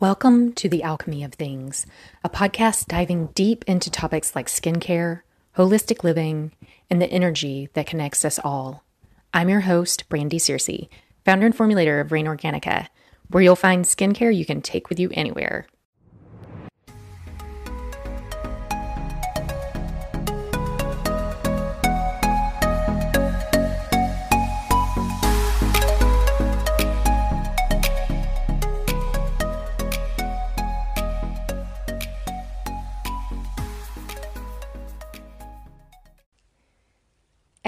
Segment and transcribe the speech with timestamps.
[0.00, 1.84] Welcome to The Alchemy of Things,
[2.22, 5.22] a podcast diving deep into topics like skincare,
[5.56, 6.52] holistic living,
[6.88, 8.84] and the energy that connects us all.
[9.34, 10.88] I'm your host, Brandy Searcy,
[11.24, 12.86] founder and formulator of Rain Organica,
[13.30, 15.66] where you'll find skincare you can take with you anywhere.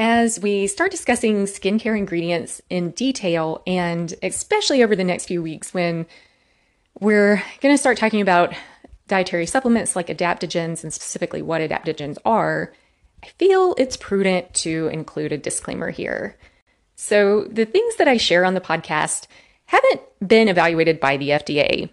[0.00, 5.74] As we start discussing skincare ingredients in detail, and especially over the next few weeks
[5.74, 6.06] when
[7.00, 8.54] we're going to start talking about
[9.08, 12.72] dietary supplements like adaptogens and specifically what adaptogens are,
[13.22, 16.38] I feel it's prudent to include a disclaimer here.
[16.96, 19.26] So, the things that I share on the podcast
[19.66, 21.90] haven't been evaluated by the FDA.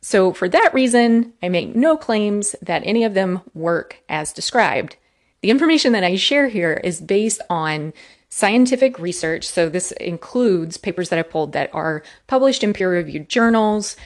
[0.00, 4.96] So, for that reason, I make no claims that any of them work as described.
[5.40, 7.92] The information that I share here is based on
[8.28, 9.46] scientific research.
[9.46, 13.96] So this includes papers that I pulled that are published in peer reviewed journals.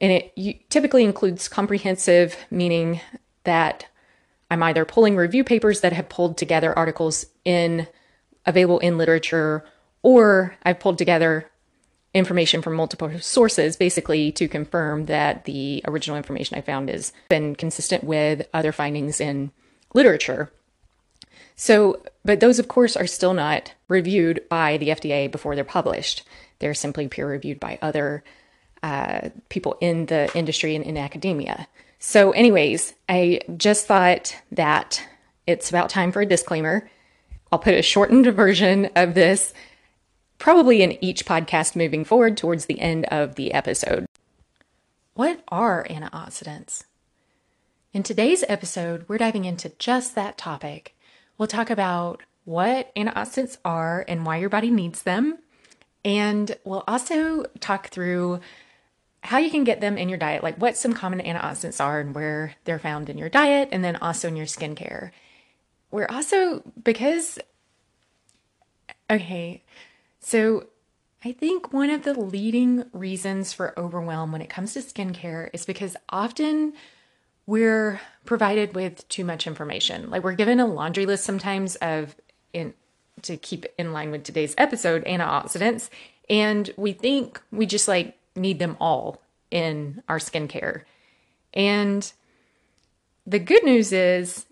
[0.00, 3.00] And it typically includes comprehensive, meaning
[3.44, 3.86] that
[4.50, 7.88] I'm either pulling review papers that have pulled together articles in
[8.44, 9.64] available in literature,
[10.02, 11.50] or I've pulled together
[12.14, 17.56] information from multiple sources basically to confirm that the original information I found has been
[17.56, 19.50] consistent with other findings in
[19.92, 20.52] literature.
[21.56, 26.22] So, but those, of course, are still not reviewed by the FDA before they're published.
[26.58, 28.22] They're simply peer reviewed by other
[28.82, 31.66] uh, people in the industry and in academia.
[31.98, 35.02] So, anyways, I just thought that
[35.46, 36.88] it's about time for a disclaimer.
[37.50, 39.54] I'll put a shortened version of this
[40.38, 44.06] probably in each podcast moving forward towards the end of the episode.
[45.14, 46.84] What are antioxidants?
[47.94, 50.94] In today's episode, we're diving into just that topic
[51.38, 55.38] We'll talk about what antioxidants are and why your body needs them.
[56.04, 58.40] And we'll also talk through
[59.22, 62.14] how you can get them in your diet, like what some common antioxidants are and
[62.14, 65.10] where they're found in your diet, and then also in your skincare.
[65.90, 67.40] We're also, because,
[69.10, 69.64] okay,
[70.20, 70.68] so
[71.24, 75.66] I think one of the leading reasons for overwhelm when it comes to skincare is
[75.66, 76.74] because often
[77.46, 80.10] we're provided with too much information.
[80.10, 82.16] Like we're given a laundry list sometimes of
[82.52, 82.74] in
[83.22, 85.88] to keep in line with today's episode, antioxidants,
[86.28, 90.82] and we think we just like need them all in our skincare.
[91.54, 92.12] And
[93.26, 94.46] the good news is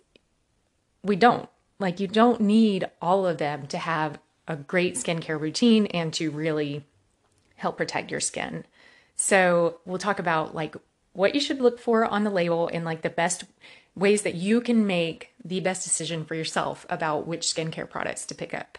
[1.02, 1.48] we don't.
[1.78, 6.30] Like you don't need all of them to have a great skincare routine and to
[6.30, 6.84] really
[7.56, 8.64] help protect your skin.
[9.16, 10.74] So, we'll talk about like
[11.14, 13.44] what you should look for on the label and like the best
[13.96, 18.34] ways that you can make the best decision for yourself about which skincare products to
[18.34, 18.76] pick up.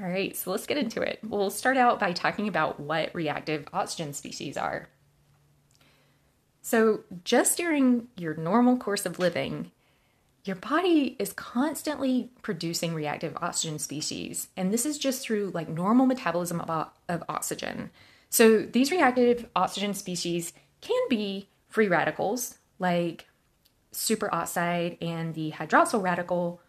[0.00, 1.20] All right, so let's get into it.
[1.26, 4.88] We'll start out by talking about what reactive oxygen species are.
[6.60, 9.70] So, just during your normal course of living,
[10.44, 16.04] your body is constantly producing reactive oxygen species, and this is just through like normal
[16.04, 17.90] metabolism of, of oxygen.
[18.28, 20.52] So, these reactive oxygen species
[20.86, 23.26] can be free radicals like
[23.92, 26.60] superoxide and the hydroxyl radical.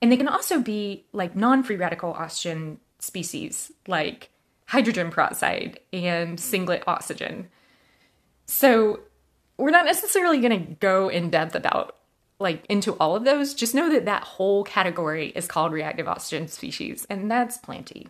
[0.00, 4.30] And they can also be like non free radical oxygen species like
[4.66, 7.48] hydrogen peroxide and singlet oxygen.
[8.46, 9.00] So
[9.58, 11.96] we're not necessarily going to go in depth about
[12.38, 13.54] like into all of those.
[13.54, 18.08] Just know that that whole category is called reactive oxygen species, and that's plenty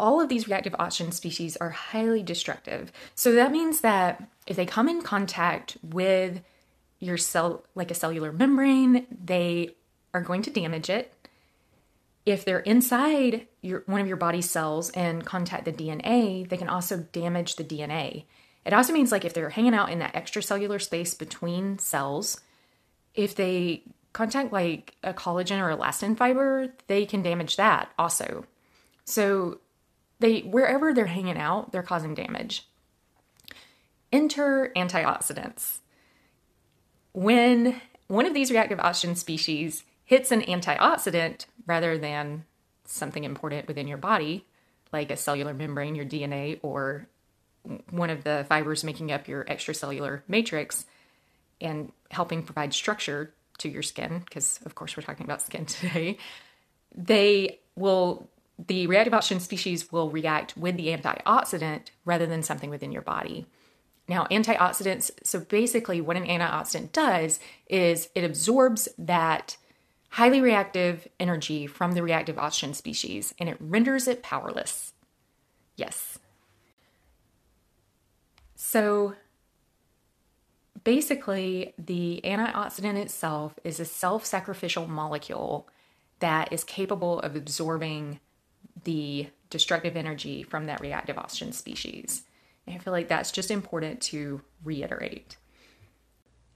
[0.00, 2.90] all of these reactive oxygen species are highly destructive.
[3.14, 6.40] So that means that if they come in contact with
[6.98, 9.76] your cell, like a cellular membrane, they
[10.14, 11.12] are going to damage it.
[12.24, 16.68] If they're inside your one of your body cells and contact the DNA, they can
[16.68, 18.24] also damage the DNA.
[18.64, 22.40] It also means like if they're hanging out in that extracellular space between cells,
[23.14, 23.82] if they
[24.12, 28.44] contact like a collagen or elastin fiber, they can damage that also.
[29.04, 29.60] So
[30.20, 32.66] they wherever they're hanging out, they're causing damage.
[34.12, 35.78] Enter antioxidants.
[37.12, 42.44] When one of these reactive oxygen species hits an antioxidant rather than
[42.84, 44.44] something important within your body,
[44.92, 47.06] like a cellular membrane, your DNA, or
[47.90, 50.86] one of the fibers making up your extracellular matrix
[51.60, 56.18] and helping provide structure to your skin, because of course we're talking about skin today,
[56.94, 58.28] they will
[58.66, 63.46] the reactive oxygen species will react with the antioxidant rather than something within your body.
[64.08, 69.56] Now, antioxidants, so basically, what an antioxidant does is it absorbs that
[70.10, 74.92] highly reactive energy from the reactive oxygen species and it renders it powerless.
[75.76, 76.18] Yes.
[78.56, 79.14] So
[80.82, 85.68] basically, the antioxidant itself is a self sacrificial molecule
[86.18, 88.18] that is capable of absorbing
[88.84, 92.22] the destructive energy from that reactive oxygen species.
[92.66, 95.36] And I feel like that's just important to reiterate.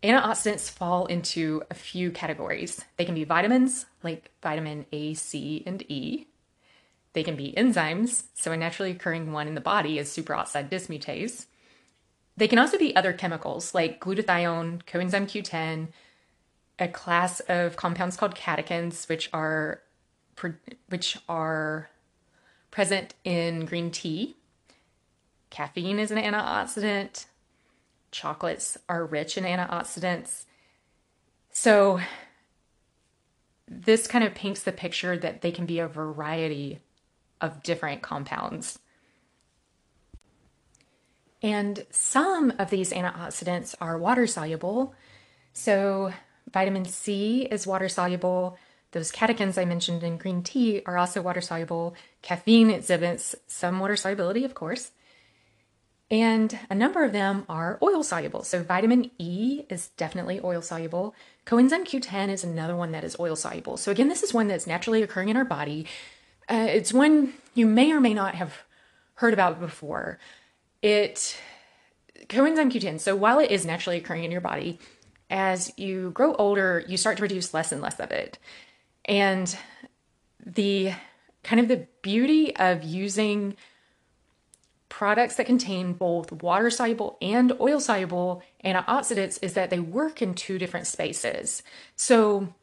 [0.03, 2.85] Antioxidants fall into a few categories.
[2.99, 6.29] They can be vitamins, like vitamin A, C, and E.
[7.15, 11.47] They can be enzymes, so a naturally occurring one in the body is superoxide dismutase.
[12.37, 15.88] They can also be other chemicals like glutathione, coenzyme Q10,
[16.79, 19.81] a class of compounds called catechins, which are
[20.88, 21.88] which are
[22.75, 24.35] present in green tea.
[25.49, 27.26] Caffeine is an antioxidant.
[28.11, 30.44] Chocolates are rich in antioxidants.
[31.53, 32.00] So,
[33.69, 36.81] this kind of paints the picture that they can be a variety
[37.41, 38.81] of different compounds.
[41.43, 44.97] And some of these antioxidants are water soluble.
[45.53, 46.12] So,
[46.53, 48.59] vitamin C is water soluble.
[48.94, 51.96] Those catechins I mentioned in green tea are also water soluble.
[52.23, 54.93] Caffeine exhibits some water solubility, of course.
[56.12, 58.44] And a number of them are oil soluble.
[58.44, 61.12] So, vitamin E is definitely oil soluble.
[61.44, 63.76] Coenzyme Q10 is another one that is oil soluble.
[63.79, 65.87] So, again, this is one that's naturally occurring in our body.
[66.49, 68.62] Uh, it's one you may or may not have
[69.14, 70.20] heard about before.
[70.82, 71.37] It
[72.29, 73.00] coenzyme Q10.
[73.00, 74.79] So, while it is naturally occurring in your body,
[75.31, 78.38] as you grow older, you start to produce less and less of it.
[79.05, 79.56] And
[80.45, 80.93] the
[81.43, 83.56] kind of the beauty of using
[84.89, 90.35] products that contain both water soluble and oil soluble antioxidants is that they work in
[90.35, 91.62] two different spaces.
[91.97, 92.55] So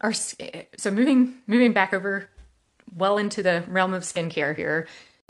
[0.00, 2.28] our so moving moving back over
[2.94, 4.86] well into the realm of skincare here.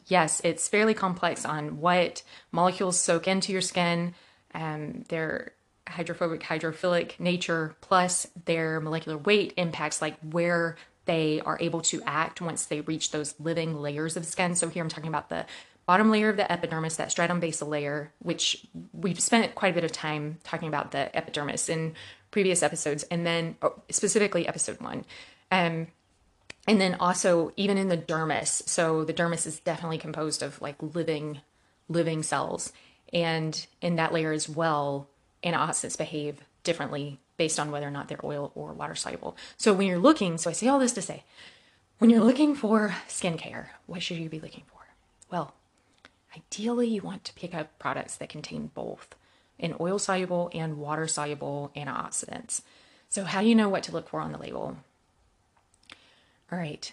[0.06, 4.14] Yes, it's fairly complex on what molecules soak into your skin,
[4.54, 5.52] um, their
[5.88, 10.76] hydrophobic, hydrophilic nature, plus their molecular weight impacts like where
[11.06, 14.54] they are able to act once they reach those living layers of skin.
[14.54, 15.44] So here I'm talking about the
[15.86, 19.84] bottom layer of the epidermis, that stratum basal layer, which we've spent quite a bit
[19.84, 21.94] of time talking about the epidermis in
[22.30, 25.04] previous episodes, and then oh, specifically episode one.
[25.52, 25.88] Um,
[26.66, 28.66] and then also even in the dermis.
[28.66, 31.40] So the dermis is definitely composed of like living,
[31.88, 32.72] living cells,
[33.12, 35.08] and in that layer as well,
[35.44, 39.36] antioxidants behave differently based on whether or not they're oil or water soluble.
[39.56, 41.24] So when you're looking, so I say all this to say,
[41.98, 44.80] when you're looking for skincare, what should you be looking for?
[45.30, 45.54] Well,
[46.36, 49.14] Ideally, you want to pick up products that contain both
[49.60, 52.62] an oil soluble and water soluble antioxidants.
[53.08, 54.76] So, how do you know what to look for on the label?
[56.50, 56.92] All right,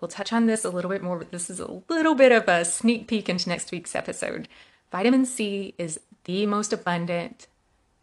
[0.00, 2.48] we'll touch on this a little bit more, but this is a little bit of
[2.48, 4.48] a sneak peek into next week's episode.
[4.92, 7.46] Vitamin C is the most abundant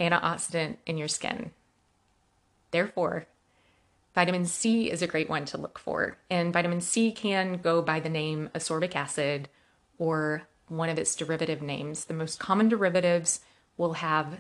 [0.01, 1.51] antioxidant in your skin.
[2.71, 3.27] Therefore,
[4.15, 6.17] vitamin C is a great one to look for.
[6.29, 9.47] And vitamin C can go by the name ascorbic acid
[9.99, 12.05] or one of its derivative names.
[12.05, 13.41] The most common derivatives
[13.77, 14.39] will have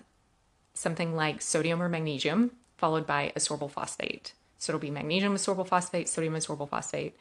[0.73, 4.33] something like sodium or magnesium, followed by ascorbyl phosphate.
[4.57, 7.15] So it'll be magnesium ascorbyl phosphate, sodium ascorbyl phosphate.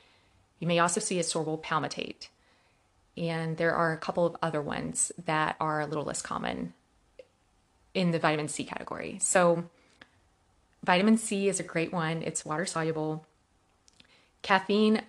[0.59, 2.29] You may also see ascorbyl palmitate.
[3.17, 6.73] And there are a couple of other ones that are a little less common
[7.95, 9.19] in the vitamin C category.
[9.21, 9.65] So,
[10.85, 13.27] vitamin C is a great one, it's water soluble.
[14.43, 15.03] Caffeine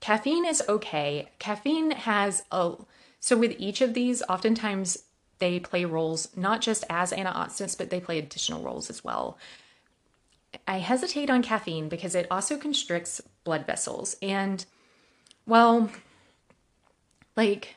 [0.00, 1.30] Caffeine is okay.
[1.38, 2.74] Caffeine has a
[3.20, 4.98] so with each of these, oftentimes
[5.38, 9.36] they play roles not just as antioxidants, but they play additional roles as well.
[10.66, 14.16] I hesitate on caffeine because it also constricts blood vessels.
[14.22, 14.64] And
[15.46, 15.90] well,
[17.36, 17.76] like,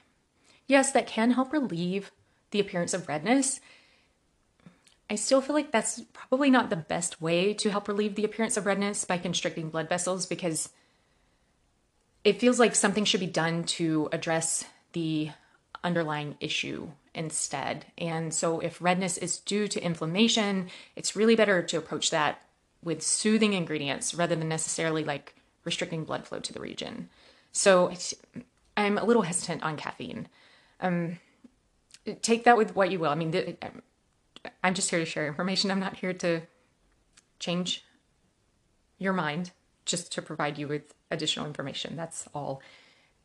[0.68, 2.12] yes, that can help relieve
[2.52, 3.60] the appearance of redness.
[5.10, 8.58] I still feel like that's probably not the best way to help relieve the appearance
[8.58, 10.70] of redness by constricting blood vessels because
[12.24, 15.30] it feels like something should be done to address the
[15.84, 17.86] underlying issue instead.
[17.98, 22.42] And so, if redness is due to inflammation, it's really better to approach that
[22.84, 25.36] with soothing ingredients rather than necessarily like
[25.66, 27.10] restricting blood flow to the region.
[27.52, 27.92] So,
[28.78, 30.28] I'm a little hesitant on caffeine.
[30.82, 31.20] Um,
[32.22, 33.10] take that with what you will.
[33.10, 33.32] I mean,
[34.64, 35.72] I'm just here to share information.
[35.72, 36.42] I'm not here to
[37.40, 37.84] change
[38.98, 39.52] your mind,
[39.86, 41.96] just to provide you with additional information.
[41.96, 42.62] That's all.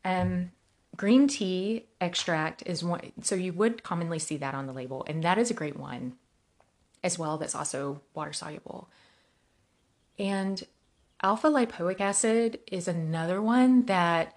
[0.03, 0.51] Um,
[0.95, 5.23] green tea extract is one, so you would commonly see that on the label, and
[5.23, 6.13] that is a great one
[7.03, 8.89] as well, that's also water soluble.
[10.17, 10.65] And
[11.21, 14.35] alpha lipoic acid is another one that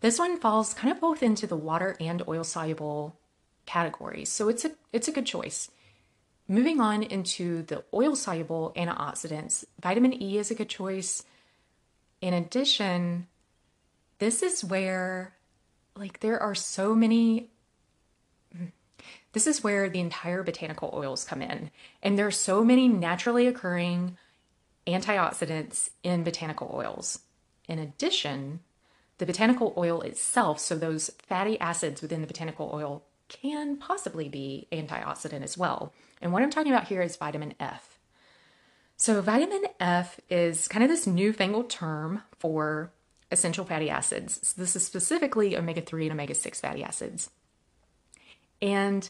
[0.00, 3.16] this one falls kind of both into the water and oil soluble
[3.64, 4.28] categories.
[4.28, 5.70] So it's a it's a good choice.
[6.50, 11.22] Moving on into the oil soluble antioxidants, vitamin E is a good choice.
[12.20, 13.28] In addition,
[14.18, 15.36] this is where
[15.94, 17.50] like there are so many
[19.32, 21.70] this is where the entire botanical oils come in.
[22.02, 24.16] And there are so many naturally occurring
[24.88, 27.20] antioxidants in botanical oils.
[27.68, 28.58] In addition,
[29.18, 34.68] the botanical oil itself, so those fatty acids within the botanical oil, can possibly be
[34.70, 35.94] antioxidant as well.
[36.20, 37.98] And what I'm talking about here is vitamin F.
[38.98, 42.92] So, vitamin F is kind of this newfangled term for
[43.32, 44.40] essential fatty acids.
[44.42, 47.30] So this is specifically omega 3 and omega 6 fatty acids.
[48.60, 49.08] And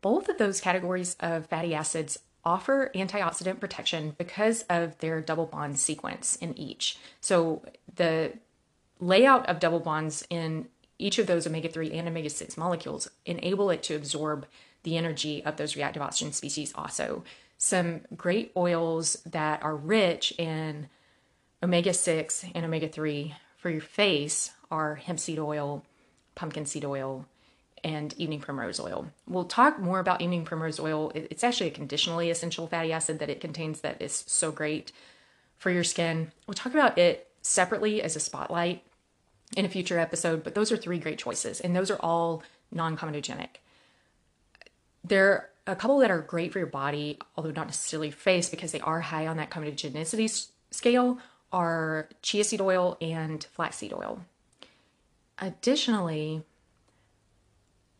[0.00, 5.78] both of those categories of fatty acids offer antioxidant protection because of their double bond
[5.78, 6.98] sequence in each.
[7.20, 7.62] So
[7.94, 8.32] the
[8.98, 10.68] layout of double bonds in
[11.02, 14.46] each of those omega 3 and omega 6 molecules enable it to absorb
[14.84, 17.24] the energy of those reactive oxygen species also.
[17.58, 20.88] Some great oils that are rich in
[21.62, 25.84] omega 6 and omega 3 for your face are hemp seed oil,
[26.34, 27.26] pumpkin seed oil,
[27.84, 29.08] and evening primrose oil.
[29.26, 31.10] We'll talk more about evening primrose oil.
[31.14, 34.92] It's actually a conditionally essential fatty acid that it contains that is so great
[35.56, 36.30] for your skin.
[36.46, 38.84] We'll talk about it separately as a spotlight
[39.56, 42.96] in a future episode, but those are three great choices, and those are all non
[42.96, 43.60] comedogenic.
[45.04, 48.48] There are a couple that are great for your body, although not necessarily your face
[48.48, 51.18] because they are high on that comedogenicity scale,
[51.52, 54.24] are chia seed oil and flaxseed oil.
[55.38, 56.42] Additionally,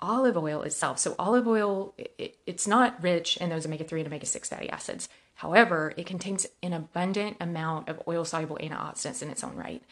[0.01, 0.99] olive oil itself.
[0.99, 4.71] So, olive oil, it, it's not rich in those omega 3 and omega 6 fatty
[4.71, 5.09] acids.
[5.37, 9.83] However, it contains an abundant amount of oil soluble antioxidants in its own right.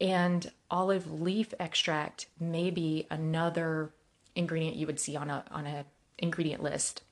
[0.00, 3.92] And olive leaf extract may be another
[4.34, 5.86] ingredient you would see on a on a
[6.18, 7.02] ingredient list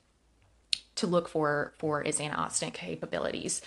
[0.95, 3.61] to look for for its antioxidant capabilities.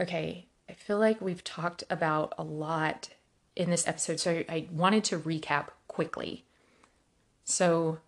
[0.00, 3.10] Okay, I feel like we've talked about a lot
[3.56, 6.44] in this episode, so I wanted to recap quickly.
[7.44, 7.98] So,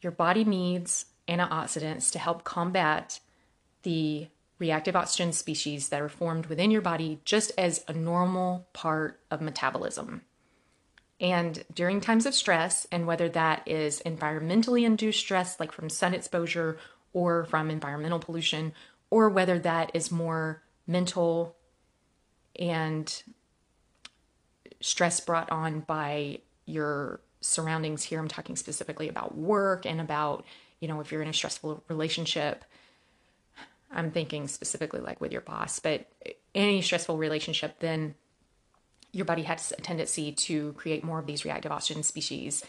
[0.00, 3.20] your body needs antioxidants to help combat
[3.82, 4.28] the
[4.64, 9.42] reactive oxygen species that are formed within your body just as a normal part of
[9.42, 10.22] metabolism.
[11.20, 16.14] And during times of stress, and whether that is environmentally induced stress, like from sun
[16.14, 16.78] exposure
[17.12, 18.72] or from environmental pollution,
[19.10, 21.56] or whether that is more mental
[22.58, 23.22] and
[24.80, 30.44] stress brought on by your surroundings here i'm talking specifically about work and about
[30.80, 32.64] you know if you're in a stressful relationship
[33.94, 36.06] i'm thinking specifically like with your boss but
[36.54, 38.14] any stressful relationship then
[39.14, 42.64] your body has a tendency to create more of these reactive oxygen species.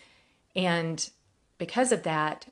[0.56, 1.10] And
[1.58, 2.46] because of that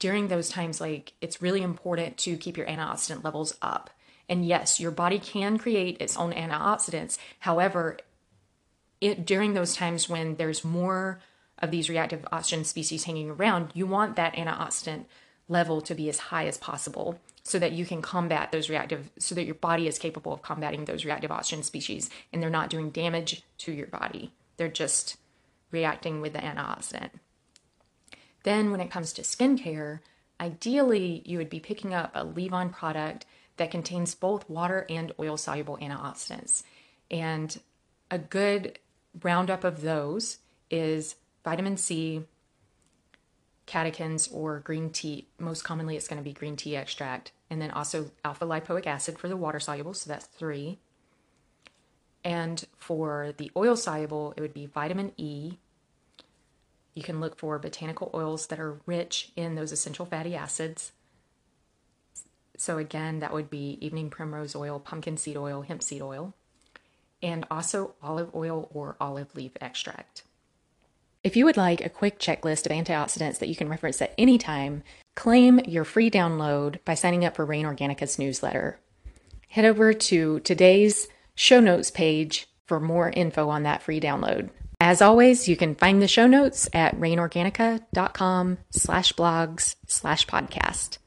[0.00, 3.90] during those times like it's really important to keep your antioxidant levels up.
[4.28, 7.16] And yes your body can create its own antioxidants.
[7.38, 7.98] However
[9.00, 11.20] it, during those times when there's more
[11.60, 15.04] of these reactive oxygen species hanging around, you want that antioxidant
[15.48, 19.32] level to be as high as possible so that you can combat those reactive, so
[19.32, 22.90] that your body is capable of combating those reactive oxygen species and they're not doing
[22.90, 24.32] damage to your body.
[24.56, 25.16] They're just
[25.70, 27.10] reacting with the antioxidant.
[28.42, 30.00] Then, when it comes to skincare,
[30.40, 33.26] ideally you would be picking up a leave on product
[33.58, 36.64] that contains both water and oil soluble antioxidants.
[37.12, 37.60] And
[38.10, 38.80] a good
[39.22, 40.38] roundup of those
[40.68, 42.24] is vitamin C,
[43.68, 45.28] catechins, or green tea.
[45.38, 49.18] Most commonly, it's going to be green tea extract, and then also alpha lipoic acid
[49.18, 50.78] for the water soluble, so that's three.
[52.24, 55.58] And for the oil soluble, it would be vitamin E.
[56.94, 60.92] You can look for botanical oils that are rich in those essential fatty acids.
[62.56, 66.34] So, again, that would be evening primrose oil, pumpkin seed oil, hemp seed oil
[67.22, 70.22] and also olive oil or olive leaf extract.
[71.24, 74.38] If you would like a quick checklist of antioxidants that you can reference at any
[74.38, 74.82] time,
[75.16, 78.78] claim your free download by signing up for Rain Organica's newsletter.
[79.48, 84.50] Head over to today's show notes page for more info on that free download.
[84.80, 90.98] As always, you can find the show notes at rainorganica.com slash blogs slash podcast.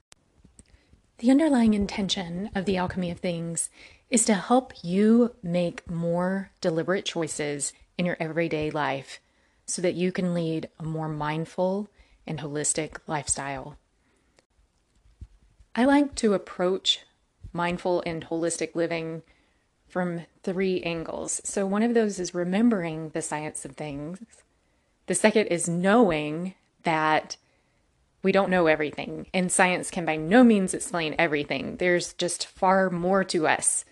[1.19, 3.69] The underlying intention of the alchemy of things
[4.09, 9.19] is to help you make more deliberate choices in your everyday life
[9.65, 11.89] so that you can lead a more mindful
[12.25, 13.77] and holistic lifestyle.
[15.75, 17.01] I like to approach
[17.53, 19.21] mindful and holistic living
[19.87, 21.41] from three angles.
[21.43, 24.19] So, one of those is remembering the science of things,
[25.07, 27.37] the second is knowing that
[28.21, 31.77] we don't know everything, and science can by no means explain everything.
[31.77, 33.85] There's just far more to us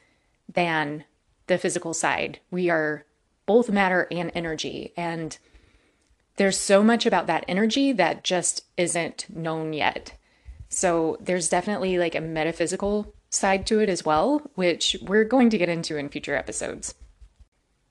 [0.51, 1.05] than
[1.47, 2.39] the physical side.
[2.51, 3.05] We are
[3.45, 5.37] both matter and energy, and
[6.35, 10.16] there's so much about that energy that just isn't known yet.
[10.69, 15.57] So there's definitely like a metaphysical side to it as well, which we're going to
[15.57, 16.95] get into in future episodes.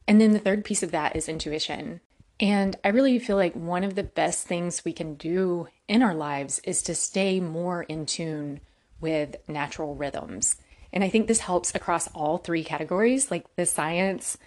[0.08, 2.00] And then the third piece of that is intuition.
[2.38, 6.14] And I really feel like one of the best things we can do in our
[6.14, 8.60] lives is to stay more in tune
[9.00, 10.56] with natural rhythms.
[10.92, 14.38] And I think this helps across all three categories like the science,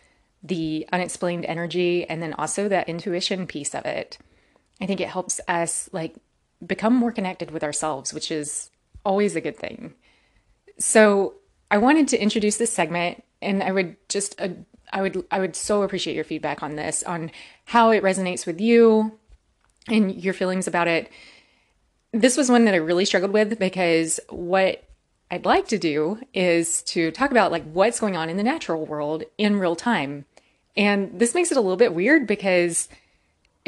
[0.43, 4.17] the unexplained energy, and then also that intuition piece of it.
[4.79, 6.15] I think it helps us like
[6.65, 8.69] become more connected with ourselves, which is
[9.05, 9.93] always a good thing.
[10.77, 11.35] So,
[11.71, 14.49] I wanted to introduce this segment and I would just uh,
[14.91, 17.31] I would I would so appreciate your feedback on this on
[17.65, 19.17] how it resonates with you
[19.87, 21.09] and your feelings about it.
[22.11, 24.83] This was one that I really struggled with because what
[25.31, 28.85] I'd like to do is to talk about like what's going on in the natural
[28.85, 30.25] world in real time.
[30.75, 32.89] And this makes it a little bit weird because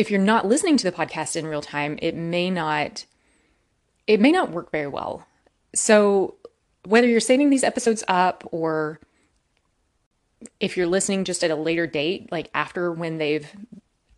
[0.01, 3.05] if you're not listening to the podcast in real time, it may not
[4.08, 5.27] it may not work very well.
[5.75, 6.34] So
[6.88, 9.00] whether you're saving these episodes up or
[10.60, 13.48] if you're listening just at a later date, like after when they've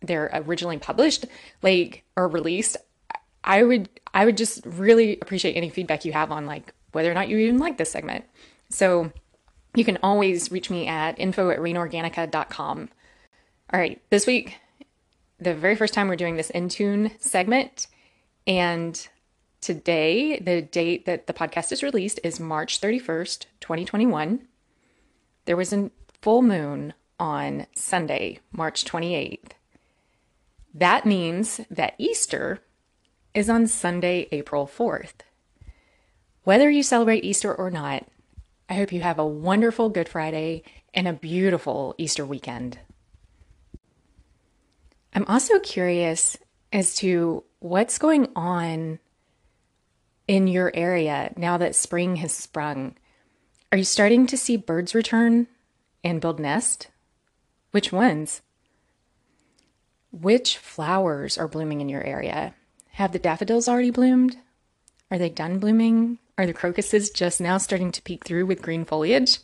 [0.00, 1.26] they're originally published,
[1.60, 2.78] like or released,
[3.44, 7.14] I would I would just really appreciate any feedback you have on like whether or
[7.14, 8.24] not you even like this segment.
[8.70, 9.12] So
[9.74, 12.88] you can always reach me at info at rainorganica.com.
[13.70, 14.60] All right, this week,
[15.44, 17.86] the very first time we're doing this in tune segment,
[18.46, 19.08] and
[19.60, 24.48] today, the date that the podcast is released is March 31st, 2021.
[25.44, 25.90] There was a
[26.22, 29.52] full moon on Sunday, March 28th.
[30.72, 32.60] That means that Easter
[33.34, 35.22] is on Sunday, April 4th.
[36.44, 38.06] Whether you celebrate Easter or not,
[38.68, 40.62] I hope you have a wonderful Good Friday
[40.94, 42.78] and a beautiful Easter weekend.
[45.14, 46.36] I'm also curious
[46.72, 48.98] as to what's going on
[50.26, 52.96] in your area now that spring has sprung.
[53.70, 55.46] Are you starting to see birds return
[56.02, 56.88] and build nest?
[57.70, 58.42] Which ones?
[60.10, 62.54] Which flowers are blooming in your area?
[62.92, 64.36] Have the daffodils already bloomed?
[65.10, 66.18] Are they done blooming?
[66.38, 69.38] Are the crocuses just now starting to peek through with green foliage?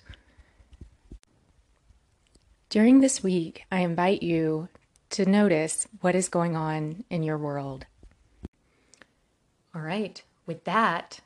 [2.69, 4.69] During this week, I invite you
[5.11, 7.87] to notice what is going on in your world.
[9.75, 11.21] All right, with that,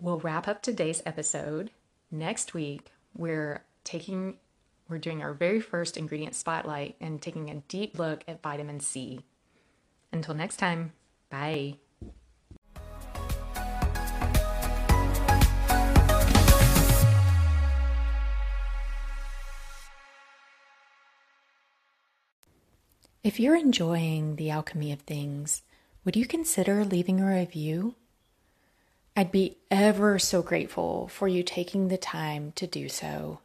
[0.00, 1.70] we'll wrap up today's episode.
[2.10, 4.36] Next week, we're taking
[4.88, 9.20] we're doing our very first ingredient spotlight and taking a deep look at vitamin C.
[10.12, 10.92] Until next time,
[11.30, 11.76] bye.
[23.24, 25.62] If you're enjoying the alchemy of things,
[26.04, 27.94] would you consider leaving a review?
[29.16, 33.38] I'd be ever so grateful for you taking the time to do so.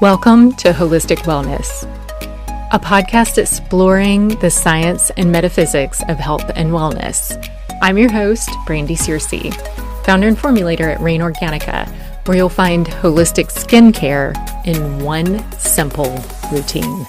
[0.00, 1.84] Welcome to Holistic Wellness,
[2.72, 7.36] a podcast exploring the science and metaphysics of health and wellness.
[7.82, 9.52] I'm your host, Brandy Searcy,
[10.04, 11.88] founder and formulator at Rain Organica
[12.26, 14.36] where you'll find holistic skincare
[14.66, 17.06] in one simple routine.